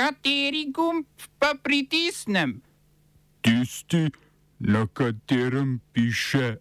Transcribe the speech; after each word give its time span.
Kateri 0.00 0.72
gumb 0.72 1.04
pa 1.36 1.52
pritisnem? 1.62 2.62
Tisti, 3.44 4.08
na 4.58 4.86
katerem 4.86 5.80
piše 5.92 6.56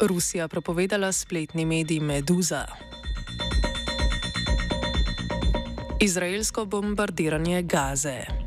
Rusija 0.00 0.48
prepovedala 0.48 1.12
spletni 1.12 1.66
medij 1.66 2.00
Meduza. 2.00 2.64
Izraelsko 6.00 6.64
bombardiranje 6.64 7.62
Gaze. 7.62 8.41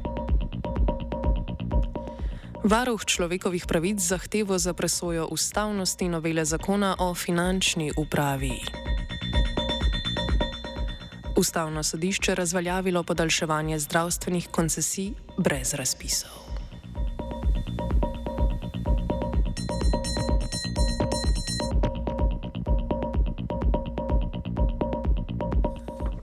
Varuh 2.66 2.98
človekovih 2.98 3.70
pravic 3.70 4.02
zahtevo 4.02 4.58
za 4.58 4.74
presojo 4.74 5.28
ustavnosti 5.30 6.10
novele 6.10 6.46
zakona 6.46 6.96
o 7.00 7.14
finančni 7.14 7.92
upravi. 7.98 8.58
Ustavno 11.38 11.84
sodišče 11.84 12.36
razveljavilo 12.36 13.04
podaljševanje 13.04 13.80
zdravstvenih 13.80 14.48
koncesij 14.52 15.12
brez 15.38 15.74
razpisov. 15.74 16.32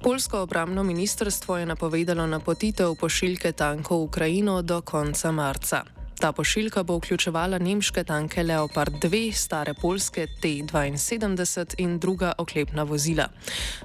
Polsko 0.02 0.40
obramno 0.42 0.82
ministrstvo 0.82 1.58
je 1.58 1.66
napovedalo 1.66 2.26
napotitev 2.26 2.94
pošiljke 2.94 3.52
tankov 3.52 3.98
v 3.98 4.02
Ukrajino 4.02 4.62
do 4.62 4.80
konca 4.80 5.30
marca. 5.32 6.01
Ta 6.22 6.32
pošiljka 6.32 6.82
bo 6.82 6.96
vključevala 6.96 7.58
nemške 7.58 8.04
tanke 8.04 8.42
Leopard 8.42 8.94
2, 8.94 9.32
stare 9.32 9.74
polske 9.74 10.26
T-72 10.40 11.74
in 11.78 11.98
druga 11.98 12.32
oklepna 12.38 12.82
vozila. 12.82 13.26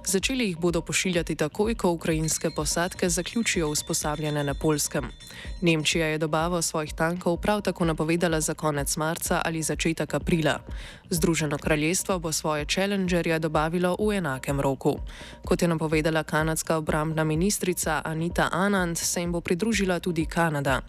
Začeli 0.06 0.46
jih 0.46 0.58
bodo 0.58 0.82
pošiljati 0.82 1.36
takoj, 1.36 1.76
ko 1.76 1.92
ukrajinske 1.92 2.50
posadke 2.56 3.10
zaključijo 3.10 3.70
usposabljanje 3.70 4.44
na 4.44 4.54
polskem. 4.54 5.10
Nemčija 5.62 6.08
je 6.08 6.18
dobavo 6.18 6.62
svojih 6.62 6.94
tankov 6.94 7.38
prav 7.38 7.62
tako 7.62 7.86
napovedala 7.86 8.42
za 8.42 8.54
konec 8.54 8.98
marca 8.98 9.42
ali 9.46 9.64
začetek 9.64 10.14
aprila. 10.14 10.60
Združeno 11.10 11.58
kraljestvo 11.58 12.20
bo 12.20 12.32
svoje 12.32 12.66
Challengerje 12.66 13.40
dobavilo 13.40 13.96
v 14.00 14.18
enakem 14.18 14.62
roku. 14.62 15.00
Kot 15.46 15.62
je 15.62 15.68
napovedala 15.68 16.24
kanadska 16.24 16.78
obrambna 16.78 17.24
ministrica 17.24 18.02
Anita 18.06 18.50
Anand, 18.52 18.98
se 18.98 19.22
jim 19.22 19.32
bo 19.32 19.42
pridružila 19.42 20.00
tudi 20.00 20.26
Kanada. 20.26 20.82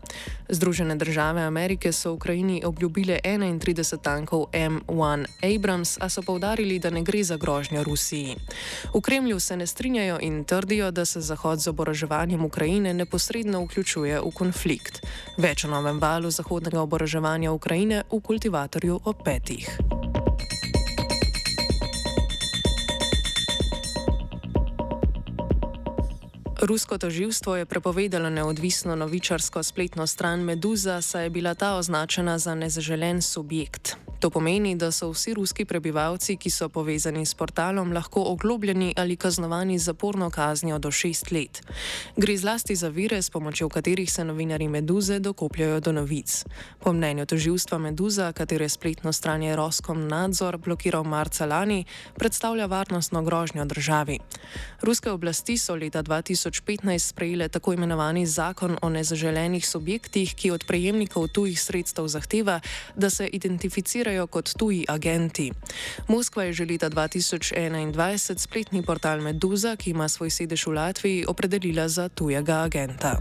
Združene 0.49 0.97
države 0.97 1.38
države 1.39 1.47
Amerike 1.47 1.93
so 1.93 2.13
Ukrajini 2.13 2.63
obljubile 2.65 3.19
31 3.25 4.03
tankov 4.03 4.47
M1 4.53 5.27
Abrams, 5.57 5.99
a 6.01 6.09
so 6.09 6.23
povdarili, 6.23 6.79
da 6.79 6.91
ne 6.91 7.03
gre 7.03 7.23
za 7.25 7.37
grožnjo 7.37 7.83
Rusiji. 7.83 8.37
V 8.95 9.01
Kremlju 9.01 9.41
se 9.41 9.57
ne 9.57 9.67
strinjajo 9.67 10.19
in 10.21 10.45
trdijo, 10.45 10.91
da 10.91 11.05
se 11.05 11.21
Zahod 11.21 11.59
z 11.59 11.69
oboroževanjem 11.69 12.45
Ukrajine 12.45 12.95
neposredno 12.95 13.65
vključuje 13.65 14.21
v 14.21 14.31
konflikt. 14.35 15.07
Več 15.39 15.65
o 15.65 15.69
novem 15.69 16.01
valu 16.01 16.31
zahodnega 16.31 16.81
oboroževanja 16.81 17.53
Ukrajine 17.53 18.03
v 18.11 18.21
kultivatorju 18.21 19.01
o 19.05 19.13
petih. 19.13 19.98
Rusko 26.59 26.99
toživstvo 26.99 27.57
je 27.57 27.67
prepovedalo 27.67 28.31
neodvisno 28.31 28.97
novičarsko 28.97 29.63
spletno 29.63 30.07
stran 30.07 30.41
Meduza, 30.41 31.03
saj 31.03 31.25
je 31.25 31.31
bila 31.31 31.55
ta 31.55 31.75
označena 31.75 32.39
za 32.39 32.55
nezaželen 32.55 33.23
subjekt. 33.23 33.97
To 34.19 34.31
pomeni, 34.31 34.75
da 34.75 34.91
so 34.91 35.13
vsi 35.13 35.35
ruski 35.35 35.65
prebivalci, 35.65 36.35
ki 36.37 36.51
so 36.51 36.67
povezani 36.69 37.27
s 37.27 37.35
portalom, 37.39 37.93
lahko 37.93 38.23
oglobljeni 38.27 38.95
ali 38.97 39.17
kaznovani 39.17 39.79
z 39.79 39.85
zaporno 39.85 40.31
kaznijo 40.31 40.79
do 40.79 40.91
šest 40.91 41.31
let. 41.31 41.63
Gre 42.17 42.37
zlasti 42.37 42.75
za 42.77 42.89
vire, 42.89 43.23
s 43.23 43.31
pomočjo 43.31 43.69
katerih 43.69 44.13
se 44.13 44.25
novinari 44.25 44.69
Meduze 44.69 45.19
dokopljajo 45.19 45.81
do 45.81 45.93
novic. 45.93 46.45
Po 46.81 46.93
mnenju 46.93 47.27
toživstva 47.27 47.79
Meduza, 47.79 48.33
katere 48.33 48.69
spletno 48.69 49.13
stran 49.13 49.43
je 49.43 49.57
Roskom 49.57 50.09
nadzor 50.09 50.59
blokiral 50.59 51.05
marca 51.05 51.47
lani, 51.47 51.85
predstavlja 52.15 52.67
varnostno 52.67 53.23
grožnjo 53.23 53.65
državi. 53.65 54.19
Ruske 54.83 55.11
oblasti 55.11 55.59
so 55.59 55.75
leta 55.75 56.03
2015 56.03 56.99
sprejele 56.99 57.49
tako 57.49 57.73
imenovani 57.73 58.27
zakon 58.27 58.77
o 58.83 58.89
nezaželenih 58.89 59.69
subjektih, 59.69 60.35
ki 60.35 60.51
od 60.51 60.65
prejemnikov 60.67 61.29
tujih 61.29 61.63
sredstev 61.63 62.09
zahteva, 62.09 62.61
da 62.97 63.11
se 63.11 63.27
identificirajo 63.27 64.08
identificirajo 64.09 64.27
kot 64.27 64.53
tuji 64.57 64.85
agenti. 64.89 65.53
Moskva 66.09 66.45
je 66.45 66.53
že 66.53 66.65
leta 66.65 66.89
2021 66.91 68.39
spletni 68.39 68.83
portal 68.83 69.21
Meduza, 69.21 69.77
ki 69.77 69.91
ima 69.91 70.09
svoj 70.09 70.31
sedež 70.31 70.67
v 70.67 70.73
Latviji, 70.73 71.27
opredelila 71.29 71.89
za 71.89 72.09
tujega 72.09 72.65
agenta. 72.65 73.21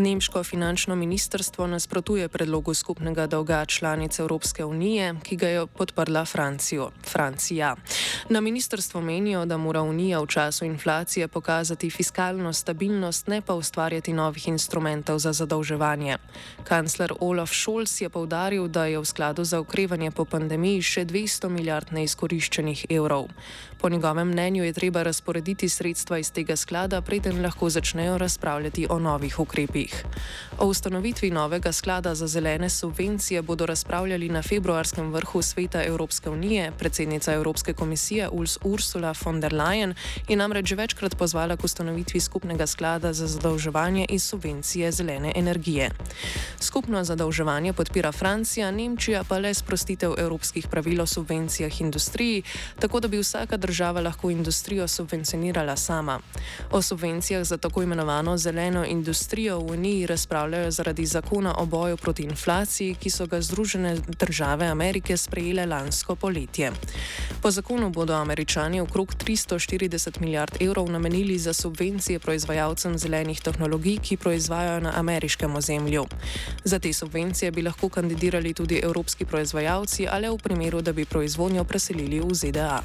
Nemško 0.00 0.44
finančno 0.44 0.96
ministrstvo 0.96 1.66
nasprotuje 1.66 2.28
predlogu 2.28 2.74
skupnega 2.74 3.26
dolga 3.26 3.64
članic 3.64 4.18
Evropske 4.18 4.64
unije, 4.64 5.14
ki 5.22 5.36
ga 5.36 5.48
je 5.48 5.66
podprla 5.66 6.24
Francijo. 6.24 6.90
Francija. 7.04 7.76
Na 8.32 8.40
ministrstvo 8.40 9.00
menijo, 9.00 9.44
da 9.44 9.56
mora 9.56 9.82
Unija 9.82 10.20
v 10.20 10.26
času 10.26 10.64
inflacije 10.64 11.28
pokazati 11.28 11.90
fiskalno 11.90 12.52
stabilnost, 12.52 13.26
ne 13.26 13.40
pa 13.40 13.54
ustvarjati 13.54 14.12
novih 14.12 14.48
instrumentov 14.48 15.18
za 15.18 15.32
zadolževanje. 15.32 16.16
Kancler 16.64 17.12
Olaf 17.20 17.50
Scholz 17.50 18.00
je 18.00 18.08
povdaril, 18.08 18.68
da 18.68 18.84
je 18.84 18.98
v 18.98 19.04
skladu 19.04 19.44
za 19.44 19.58
okrevanje 19.58 20.10
po 20.10 20.24
pandemiji 20.24 20.82
še 20.82 21.04
200 21.04 21.48
milijard 21.48 21.90
neizkoriščenih 21.92 22.86
evrov. 22.90 23.26
Po 23.80 23.88
njegovem 23.88 24.28
mnenju 24.28 24.64
je 24.64 24.72
treba 24.72 25.02
razporediti 25.02 25.68
sredstva 25.68 26.18
iz 26.18 26.30
tega 26.30 26.56
sklada, 26.56 27.00
preden 27.02 27.42
lahko 27.42 27.70
začnejo 27.70 28.18
razpravljati 28.18 28.86
o 28.90 28.98
novih 28.98 29.40
ukrepih. 29.40 30.04
O 30.58 30.66
ustanovitvi 30.66 31.30
novega 31.30 31.72
sklada 31.72 32.14
za 32.14 32.26
zelene 32.26 32.70
subvencije 32.70 33.42
bodo 33.42 33.66
razpravljali 33.66 34.28
na 34.28 34.42
februarskem 34.42 35.12
vrhu 35.12 35.42
sveta 35.42 35.82
Evropske 35.84 36.30
unije. 36.30 36.72
Predsednica 36.78 37.32
Evropske 37.32 37.72
komisije 37.72 38.19
Ursula 38.64 39.14
von 39.24 39.40
der 39.40 39.52
Leyen 39.52 39.94
je 40.28 40.36
namreč 40.36 40.68
že 40.68 40.76
večkrat 40.76 41.16
pozvala 41.16 41.56
k 41.56 41.64
ustanovitvi 41.64 42.20
skupnega 42.20 42.66
sklada 42.66 43.12
za 43.12 43.26
zadolževanje 43.26 44.06
iz 44.08 44.22
subvencije 44.22 44.92
zelene 44.92 45.32
energije. 45.36 45.90
Skupno 46.62 47.04
zadolževanje 47.04 47.72
podpira 47.72 48.12
Francija, 48.12 48.70
Nemčija 48.70 49.24
pa 49.24 49.38
le 49.38 49.54
sprostitev 49.54 50.12
evropskih 50.18 50.66
pravil 50.68 51.00
o 51.00 51.06
subvencijah 51.06 51.80
industriji, 51.80 52.42
tako 52.78 53.00
da 53.00 53.08
bi 53.08 53.18
vsaka 53.18 53.56
država 53.56 54.00
lahko 54.00 54.30
industrijo 54.30 54.88
subvencionirala 54.88 55.76
sama. 55.76 56.18
O 56.70 56.82
subvencijah 56.82 57.44
za 57.44 57.56
tako 57.56 57.82
imenovano 57.82 58.36
zeleno 58.36 58.84
industrijo 58.84 59.58
v 59.58 59.72
Uniji 59.72 60.06
razpravljajo 60.06 60.70
zaradi 60.70 61.06
zakona 61.06 61.54
o 61.58 61.66
boju 61.66 61.96
proti 61.96 62.22
inflaciji, 62.22 62.94
ki 62.94 63.10
so 63.10 63.26
ga 63.26 63.40
Združene 63.40 63.96
države 64.18 64.66
Amerike 64.66 65.16
sprejele 65.16 65.66
lansko 65.66 66.16
poletje. 66.16 66.72
Po 67.42 67.50
zakonu 67.50 67.90
bodo 67.90 68.14
američani 68.14 68.80
okrog 68.80 69.14
340 69.14 70.20
milijard 70.20 70.56
evrov 70.60 70.90
namenili 70.90 71.38
za 71.38 71.52
subvencije 71.52 72.18
proizvajalcem 72.18 72.98
zelenih 72.98 73.40
tehnologij, 73.40 73.98
ki 73.98 74.16
proizvajajo 74.16 74.80
na 74.80 74.92
ameriškem 74.96 75.56
ozemlju. 75.56 76.06
Za 76.64 76.78
te 76.78 76.92
subvencije 76.92 77.50
bi 77.50 77.62
lahko 77.62 77.88
kandidirali 77.88 78.54
tudi 78.54 78.80
evropski 78.82 79.24
proizvajalci, 79.24 80.06
ali 80.10 80.28
v 80.28 80.38
primeru, 80.38 80.82
da 80.82 80.92
bi 80.92 81.04
proizvodnjo 81.04 81.64
preselili 81.64 82.20
v 82.20 82.34
ZDA. 82.34 82.82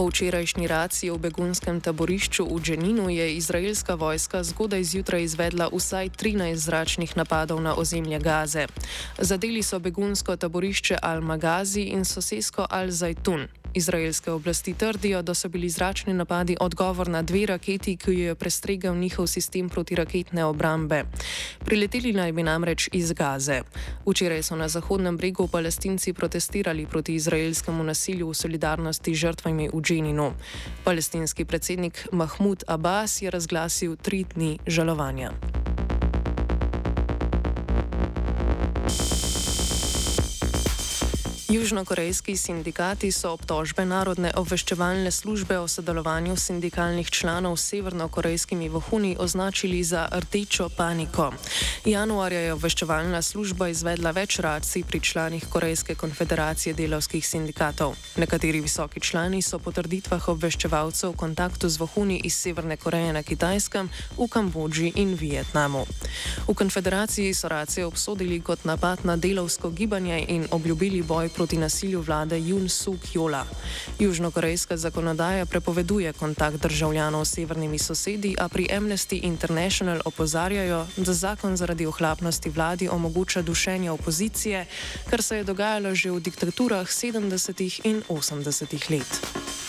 Po 0.00 0.08
včerajšnji 0.08 0.64
raciji 0.64 1.12
v 1.12 1.20
begunskem 1.20 1.76
taborišču 1.84 2.48
v 2.48 2.56
Dženinu 2.64 3.12
je 3.12 3.36
izraelska 3.36 4.00
vojska 4.00 4.40
zgodaj 4.40 4.84
zjutraj 4.84 5.22
izvedla 5.28 5.68
vsaj 5.68 6.08
13 6.16 6.56
zračnih 6.56 7.16
napadov 7.20 7.60
na 7.60 7.76
ozemlje 7.76 8.18
Gaze. 8.18 8.64
Zadeli 9.20 9.60
so 9.62 9.76
begunsko 9.76 10.36
taborišče 10.40 10.96
Al-Magazi 11.04 11.92
in 11.92 12.08
sosesko 12.08 12.64
Al-Zajtun. 12.70 13.59
Izraelske 13.74 14.30
oblasti 14.30 14.74
trdijo, 14.74 15.22
da 15.22 15.34
so 15.34 15.48
bili 15.48 15.68
zračni 15.68 16.14
napadi 16.14 16.56
odgovor 16.60 17.08
na 17.08 17.22
dve 17.22 17.46
raketi, 17.46 17.96
ki 17.96 18.10
jo 18.10 18.28
je 18.28 18.34
prestregal 18.34 18.96
njihov 18.96 19.26
sistem 19.26 19.68
protiraketne 19.68 20.44
obrambe. 20.44 21.04
Prileteli 21.64 22.12
naj 22.12 22.32
bi 22.32 22.42
namreč 22.42 22.88
iz 22.92 23.12
Gaze. 23.12 23.62
Včeraj 24.06 24.42
so 24.42 24.56
na 24.56 24.68
Zahodnem 24.68 25.16
bregu 25.16 25.48
palestinci 25.48 26.12
protestirali 26.12 26.86
proti 26.86 27.14
izraelskemu 27.14 27.84
nasilju 27.84 28.28
v 28.30 28.34
solidarnosti 28.34 29.14
z 29.14 29.18
žrtvami 29.18 29.68
v 29.72 29.82
Dženinu. 29.82 30.32
Palestinski 30.84 31.44
predsednik 31.44 32.08
Mahmud 32.12 32.64
Abbas 32.66 33.22
je 33.22 33.30
razglasil 33.30 33.96
tri 33.96 34.24
dni 34.24 34.58
žalovanja. 34.66 35.49
Južnokorejski 41.50 42.36
sindikati 42.36 43.08
so 43.12 43.32
obtožbe 43.34 43.82
Narodne 43.84 44.30
obveščevalne 44.38 45.10
službe 45.10 45.58
o 45.58 45.68
sodelovanju 45.68 46.36
sindikalnih 46.36 47.10
članov 47.10 47.56
s 47.56 47.64
severnokorejskimi 47.72 48.68
vohuni 48.68 49.16
označili 49.18 49.82
za 49.84 50.06
rdečo 50.12 50.68
paniko. 50.76 51.32
Januarja 51.84 52.40
je 52.40 52.52
obveščevalna 52.52 53.22
služba 53.22 53.68
izvedla 53.68 54.10
več 54.10 54.38
racij 54.38 54.84
pri 54.86 55.00
članih 55.00 55.46
Korejske 55.50 55.94
konfederacije 55.94 56.74
delovskih 56.74 57.26
sindikatov. 57.26 57.96
Nekateri 58.16 58.60
visoki 58.60 59.00
člani 59.00 59.42
so 59.42 59.58
po 59.58 59.72
trditvah 59.72 60.28
obveščevalcev 60.28 61.10
v 61.10 61.16
kontaktu 61.16 61.68
z 61.68 61.82
vohuni 61.82 62.20
iz 62.24 62.38
Severne 62.38 62.76
Koreje 62.76 63.12
na 63.12 63.22
Kitajskem, 63.22 63.90
v 64.18 64.28
Kambodži 64.30 64.92
in 64.94 65.18
Vietnamu. 65.18 65.82
V 66.46 66.54
konfederaciji 66.54 67.34
so 67.34 67.48
racije 67.48 67.86
obsodili 67.86 68.40
kot 68.40 68.64
napad 68.64 69.04
na 69.04 69.16
delovsko 69.16 69.70
gibanje 69.70 70.24
in 70.28 70.46
obljubili 70.50 71.02
boj 71.02 71.28
proti 71.28 71.39
proti 71.40 71.56
nasilju 71.56 72.00
vlade 72.00 72.36
Jun 72.40 72.68
Suk 72.68 73.00
Jola. 73.14 73.46
Južnokorejska 73.98 74.76
zakonodaja 74.76 75.46
prepoveduje 75.46 76.12
kontakt 76.12 76.56
državljanov 76.60 77.24
s 77.24 77.32
severnimi 77.34 77.78
sosedi, 77.78 78.34
a 78.38 78.48
pri 78.48 78.68
Amnesty 78.68 79.20
International 79.22 80.00
opozarjajo, 80.04 80.86
da 80.96 81.12
zakon 81.12 81.56
zaradi 81.56 81.86
ohlapnosti 81.86 82.50
vladi 82.50 82.88
omogoča 82.88 83.42
dušenje 83.42 83.90
opozicije, 83.90 84.66
kar 85.10 85.22
se 85.22 85.36
je 85.36 85.44
dogajalo 85.44 85.94
že 85.94 86.10
v 86.10 86.20
diktaturah 86.20 86.86
70. 86.86 87.80
in 87.84 88.02
80. 88.08 88.90
let. 88.90 89.59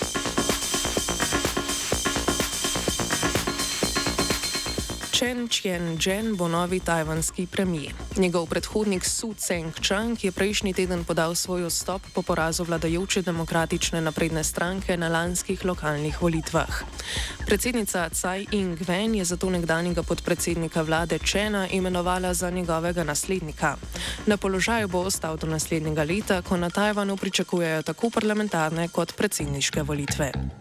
Chen 5.21 5.47
Chien-jen 5.47 6.35
bo 6.35 6.47
novi 6.47 6.79
tajvanski 6.79 7.45
premijer. 7.47 7.93
Njegov 8.17 8.45
predhodnik 8.45 9.05
Su 9.05 9.33
Tseng-chang 9.37 10.17
je 10.25 10.31
prejšnji 10.31 10.73
teden 10.73 11.03
podal 11.03 11.35
svoj 11.35 11.65
odstop 11.65 12.01
po 12.13 12.21
porazu 12.21 12.63
vladajoče 12.63 13.21
demokratične 13.21 14.01
napredne 14.01 14.43
stranke 14.43 14.97
na 14.97 15.09
lanskih 15.09 15.65
lokalnih 15.65 16.21
volitvah. 16.21 16.81
Predsednica 17.45 18.09
Tsai 18.09 18.47
Ing-wen 18.51 19.15
je 19.15 19.25
zato 19.25 19.49
nekdanjega 19.49 20.03
podpredsednika 20.03 20.81
vlade 20.81 21.19
Chena 21.19 21.67
imenovala 21.67 22.33
za 22.33 22.49
njegovega 22.49 23.03
naslednika. 23.03 23.75
Na 24.25 24.37
položaju 24.37 24.87
bo 24.87 24.99
ostal 24.99 25.37
do 25.37 25.47
naslednjega 25.47 26.03
leta, 26.03 26.41
ko 26.41 26.57
na 26.57 26.69
Tajvanu 26.69 27.17
pričakujejo 27.17 27.81
tako 27.81 28.09
parlamentarne 28.09 28.87
kot 28.87 29.13
predsedniške 29.13 29.83
volitve. 29.83 30.60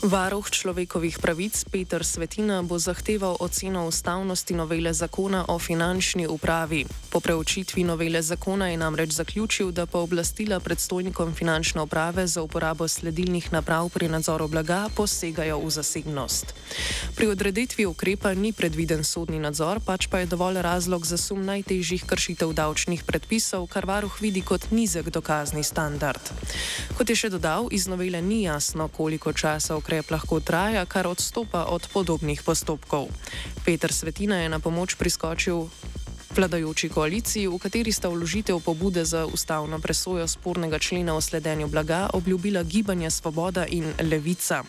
Varuh 0.00 0.48
človekovih 0.48 1.20
pravic 1.20 1.52
Peter 1.68 2.00
Svetina 2.00 2.64
bo 2.64 2.80
zahteval 2.80 3.36
oceno 3.36 3.84
ustavnosti 3.84 4.56
novele 4.56 4.96
zakona 4.96 5.44
o 5.48 5.58
finančni 5.60 6.24
upravi. 6.24 6.88
Po 7.12 7.20
preučitvi 7.20 7.84
novele 7.84 8.22
zakona 8.22 8.72
je 8.72 8.80
namreč 8.80 9.12
zaključil, 9.12 9.70
da 9.76 9.84
pa 9.86 10.00
oblastila 10.00 10.60
predstojnikom 10.60 11.34
finančne 11.34 11.84
uprave 11.84 12.26
za 12.26 12.42
uporabo 12.42 12.88
sledilnih 12.88 13.52
naprav 13.52 13.88
pri 13.92 14.08
nadzoru 14.08 14.48
blaga 14.48 14.88
posegajo 14.96 15.60
v 15.60 15.70
zasebnost. 15.70 16.54
Pri 17.16 17.26
odreditvi 17.26 17.86
ukrepa 17.86 18.32
ni 18.34 18.52
predviden 18.52 19.04
sodni 19.04 19.36
nadzor, 19.38 19.84
pač 19.84 20.08
pa 20.08 20.24
je 20.24 20.32
dovolj 20.32 20.62
razlog 20.64 21.04
za 21.04 21.20
sum 21.20 21.44
najtežjih 21.44 22.08
kršitev 22.08 22.56
davčnih 22.56 23.04
predpisov, 23.04 23.68
kar 23.68 23.84
varuh 23.84 24.20
vidi 24.20 24.40
kot 24.40 24.70
nizek 24.70 25.12
dokazni 25.12 25.60
standard. 25.60 26.32
Kot 26.96 27.10
je 27.10 27.16
še 27.16 27.28
dodal, 27.28 27.68
iz 27.68 27.84
novele 27.84 28.22
ni 28.24 28.48
jasno, 28.48 28.88
koliko 28.88 29.36
časa 29.36 29.76
ukrep 29.76 29.89
ukrep 29.90 30.10
lahko 30.10 30.38
traja, 30.38 30.86
kar 30.86 31.10
odstopa 31.10 31.66
od 31.66 31.82
podobnih 31.90 32.38
postopkov. 32.46 33.10
Peter 33.66 33.90
Svetina 33.90 34.38
je 34.38 34.46
na 34.46 34.62
pomoč 34.62 34.94
priskočil 34.94 35.66
vladajoči 36.30 36.88
koaliciji, 36.88 37.48
v 37.50 37.58
kateri 37.58 37.92
sta 37.92 38.08
vložitev 38.08 38.60
pobude 38.62 39.04
za 39.04 39.26
ustavno 39.26 39.78
presojo 39.78 40.28
spornega 40.28 40.78
člena 40.78 41.14
o 41.16 41.20
sledenju 41.20 41.68
blaga 41.68 42.10
obljubila 42.12 42.62
gibanje 42.62 43.10
Svoboda 43.10 43.66
in 43.66 43.92
Levica. 44.10 44.62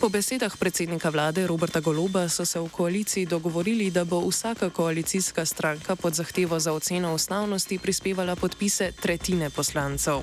Po 0.00 0.08
besedah 0.08 0.56
predsednika 0.56 1.10
vlade 1.10 1.46
Roberta 1.46 1.80
Goloba 1.80 2.28
so 2.28 2.44
se 2.44 2.60
v 2.60 2.68
koaliciji 2.68 3.26
dogovorili, 3.26 3.90
da 3.90 4.04
bo 4.04 4.20
vsaka 4.28 4.70
koalicijska 4.70 5.44
stranka 5.44 5.96
pod 5.96 6.14
zahtevo 6.14 6.60
za 6.60 6.72
oceno 6.72 7.14
ustavnosti 7.14 7.78
prispevala 7.78 8.36
podpise 8.36 8.92
tretjine 8.92 9.50
poslancev. 9.50 10.22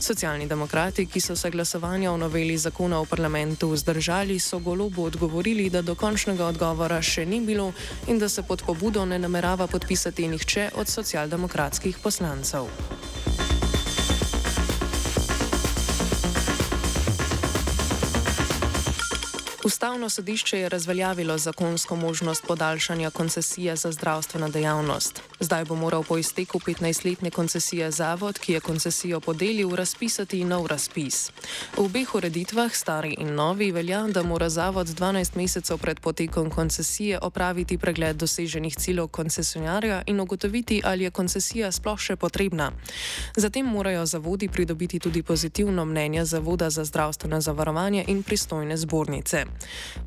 Socialni 0.00 0.46
demokrati, 0.46 1.06
ki 1.06 1.20
so 1.20 1.36
se 1.36 1.50
glasovanja 1.50 2.12
o 2.12 2.16
noveli 2.16 2.58
zakona 2.58 3.00
v 3.00 3.06
parlamentu 3.06 3.70
vzdržali, 3.70 4.38
so 4.38 4.58
Golobu 4.58 5.04
odgovorili, 5.04 5.70
da 5.70 5.82
dokončnega 5.82 6.46
odgovora 6.46 7.02
še 7.02 7.26
ni 7.26 7.40
bilo 7.40 7.72
in 8.08 8.18
da 8.18 8.28
se 8.28 8.42
pod 8.42 8.62
pobudo 8.62 9.04
ne 9.04 9.18
namerava 9.18 9.66
podpisati 9.66 10.17
podpreti 10.18 10.28
nihče 10.28 10.70
od 10.74 10.88
socialdemokratskih 10.88 11.98
poslancev. 12.02 12.66
Ustavno 19.68 20.08
sodišče 20.08 20.58
je 20.58 20.68
razveljavilo 20.68 21.38
zakonsko 21.38 21.96
možnost 21.96 22.44
podaljšanja 22.46 23.10
koncesije 23.10 23.76
za 23.76 23.92
zdravstveno 23.92 24.48
dejavnost. 24.48 25.22
Zdaj 25.40 25.64
bo 25.64 25.74
moral 25.74 26.04
po 26.04 26.18
izteku 26.18 26.58
15-letne 26.58 27.30
koncesije 27.30 27.90
zavod, 27.90 28.38
ki 28.38 28.52
je 28.52 28.60
koncesijo 28.60 29.20
podelil, 29.20 29.74
razpisati 29.76 30.44
nov 30.44 30.66
razpis. 30.66 31.30
V 31.76 31.84
obeh 31.84 32.14
ureditvah, 32.14 32.72
stari 32.74 33.14
in 33.18 33.34
novi, 33.34 33.72
velja, 33.72 34.06
da 34.06 34.22
mora 34.22 34.48
zavod 34.48 34.86
12 34.86 35.36
mesecev 35.36 35.78
pred 35.78 36.00
potekom 36.00 36.50
koncesije 36.50 37.18
opraviti 37.22 37.78
pregled 37.78 38.16
doseženih 38.16 38.76
ciljev 38.76 39.06
koncesionarja 39.08 40.02
in 40.06 40.20
ugotoviti, 40.20 40.80
ali 40.84 41.04
je 41.04 41.10
koncesija 41.10 41.72
sploh 41.72 41.98
še 41.98 42.16
potrebna. 42.16 42.72
Zatem 43.36 43.66
morajo 43.66 44.06
zavodi 44.06 44.48
pridobiti 44.48 44.98
tudi 44.98 45.22
pozitivno 45.22 45.84
mnenje 45.84 46.24
Zavoda 46.24 46.70
za 46.70 46.84
zdravstveno 46.84 47.40
zavarovanje 47.40 48.04
in 48.08 48.22
pristojne 48.22 48.76
zbornice. 48.76 49.44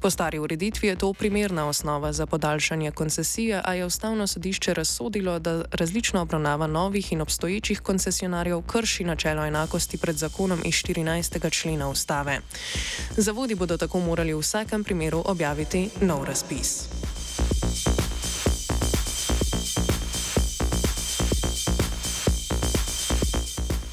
Po 0.01 0.09
stari 0.09 0.39
ureditvi 0.39 0.87
je 0.87 0.95
to 0.95 1.13
primerna 1.13 1.67
osnova 1.67 2.13
za 2.13 2.25
podaljšanje 2.25 2.91
koncesije, 2.91 3.61
a 3.63 3.73
je 3.73 3.85
ustavno 3.85 4.27
sodišče 4.27 4.73
razsodilo, 4.73 5.39
da 5.39 5.63
različna 5.71 6.21
obravnava 6.21 6.67
novih 6.67 7.11
in 7.13 7.21
obstoječih 7.21 7.79
koncesionarjev 7.79 8.61
krši 8.61 9.03
načelo 9.03 9.45
enakosti 9.45 9.97
pred 9.97 10.15
zakonom 10.15 10.61
iz 10.65 10.75
14. 10.75 11.49
člena 11.49 11.89
ustave. 11.89 12.39
Zavodi 13.17 13.55
bodo 13.55 13.77
tako 13.77 13.99
morali 13.99 14.33
v 14.33 14.39
vsakem 14.39 14.83
primeru 14.83 15.23
objaviti 15.25 15.89
nov 16.01 16.25
razpis. 16.25 16.87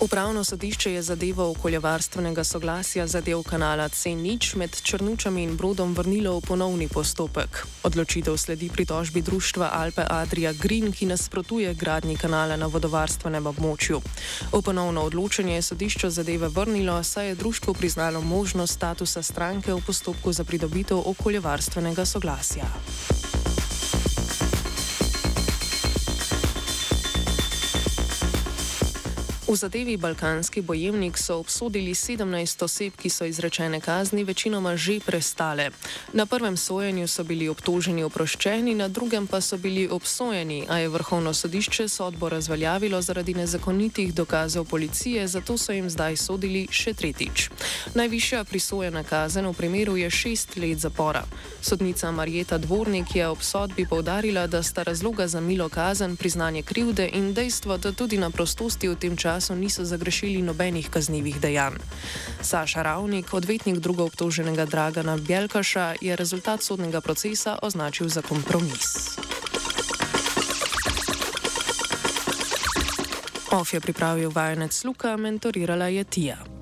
Upravno 0.00 0.45
sodišče 0.45 0.93
je 0.93 1.02
zadevo 1.02 1.50
okoljevarstvenega 1.50 2.45
soglasja 2.45 3.07
za 3.07 3.21
del 3.21 3.43
kanala 3.43 3.88
C0 3.88 4.57
med 4.57 4.83
Črnučami 4.83 5.43
in 5.43 5.57
Brodom 5.57 5.95
vrnilo 5.95 6.37
v 6.38 6.40
ponovni 6.40 6.88
postopek. 6.88 7.67
Odločitev 7.83 8.37
sledi 8.37 8.69
pritožbi 8.69 9.23
društva 9.23 9.71
Alpe 9.73 10.05
Adria 10.11 10.52
Green, 10.52 10.93
ki 10.93 11.07
nasprotuje 11.07 11.75
gradnji 11.75 12.17
kanala 12.17 12.57
na 12.57 12.67
vodovarstvenem 12.67 13.47
območju. 13.47 14.00
V 14.52 14.62
ponovno 14.62 15.02
odločanje 15.02 15.55
je 15.55 15.62
sodišče 15.62 16.11
zadeve 16.11 16.49
vrnilo, 16.49 17.02
saj 17.02 17.28
je 17.28 17.35
društvo 17.35 17.75
priznalo 17.75 18.21
možnost 18.21 18.75
statusa 18.75 19.23
stranke 19.23 19.75
v 19.75 19.83
postopku 19.87 20.33
za 20.33 20.45
pridobitev 20.45 21.02
okoljevarstvenega 21.05 22.05
soglasja. 22.05 22.71
V 29.49 29.57
zadevi 29.57 29.97
Balkanski 29.97 30.61
bojevnik 30.61 31.19
so 31.19 31.38
obsodili 31.40 31.95
17 31.95 32.64
oseb, 32.64 32.93
ki 32.97 33.09
so 33.11 33.25
izrečene 33.25 33.81
kazni 33.81 34.25
večinoma 34.25 34.76
že 34.76 35.00
prestale. 35.00 35.71
Na 36.12 36.26
prvem 36.26 36.57
sojenju 36.57 37.09
so 37.09 37.25
bili 37.25 37.49
obtoženi 37.49 38.05
oproščeni, 38.05 38.75
na 38.75 38.88
drugem 38.88 39.26
pa 39.26 39.40
so 39.40 39.57
bili 39.57 39.88
obsojeni, 39.88 40.67
a 40.69 40.78
je 40.78 40.88
vrhovno 40.88 41.35
sodišče 41.35 41.88
sodbo 41.88 42.28
razveljavilo 42.28 43.00
zaradi 43.02 43.35
nezakonitih 43.35 44.14
dokazov 44.14 44.64
policije, 44.64 45.28
zato 45.28 45.57
so 45.59 45.73
jim 45.73 45.90
zdaj 45.90 46.17
sodili 46.17 46.67
še 46.71 46.93
tretjič. 46.95 47.49
Najvišja 47.95 48.45
prisojena 48.45 49.02
kazen 49.02 49.47
v 49.47 49.52
primeru 49.52 49.97
je 49.97 50.11
šest 50.11 50.57
let 50.57 50.78
zapora. 50.78 51.25
Sodnica 51.61 52.11
Marjeta 52.11 52.59
Dvornik 52.59 53.17
je 53.17 53.28
ob 53.28 53.40
sodbi 53.40 53.88
povdarila, 53.88 54.47
da 54.47 54.62
sta 54.62 54.83
razloga 54.83 55.28
za 55.28 55.40
milo 55.40 55.69
kazen 55.69 56.17
priznanje 56.17 56.62
krivde 56.62 57.09
in 57.12 57.33
dejstvo, 57.35 57.78
da 57.78 57.93
tudi 57.93 58.19
na 58.19 58.31
prostosti 58.31 58.88
v 58.88 58.97
tem 58.97 59.17
času 59.17 59.38
času 59.38 59.54
niso 59.54 59.85
zagrešili 59.85 60.42
nobenih 60.42 60.90
kaznjivih 60.90 61.40
dejanj. 61.40 61.78
Saša 62.42 62.83
Ravnik, 62.83 63.35
odvetnik 63.35 63.78
drugo 63.78 64.04
obtoženega 64.04 64.66
Dragana 64.66 65.16
Bjelkaša, 65.16 65.95
je 66.00 66.16
rezultat 66.16 66.62
sodnega 66.62 67.00
procesa 67.00 67.59
označil 67.62 68.09
za 68.09 68.23
kompromis. 68.23 69.14
Of 73.50 73.75
je 73.75 73.80
pripravil 73.80 74.30
vajenec 74.35 74.85
Luka, 74.85 75.16
mentorirala 75.16 75.87
je 75.87 76.04
Tija. 76.04 76.58